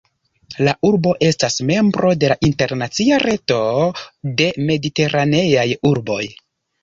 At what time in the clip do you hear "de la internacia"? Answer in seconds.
2.23-3.19